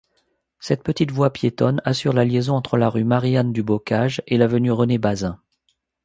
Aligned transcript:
Cette 0.59 0.81
petite 0.81 1.11
voie 1.11 1.31
piétonne 1.31 1.79
assure 1.85 2.13
la 2.13 2.25
liaison 2.25 2.55
entre 2.55 2.75
la 2.75 2.89
rue 2.89 3.03
Marie-Anne-du-Boccage 3.03 4.23
et 4.25 4.39
l'avenue 4.39 4.71
René-Bazin. 4.71 5.39